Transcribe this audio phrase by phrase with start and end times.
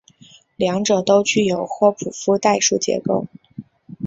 [0.55, 3.27] 两者都具有霍普夫代数结构。